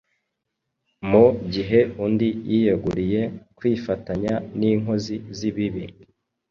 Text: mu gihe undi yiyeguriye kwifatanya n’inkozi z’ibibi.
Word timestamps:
mu 1.09 1.25
gihe 1.53 1.79
undi 2.05 2.27
yiyeguriye 2.49 3.21
kwifatanya 3.57 4.33
n’inkozi 4.59 5.15
z’ibibi. 5.37 5.85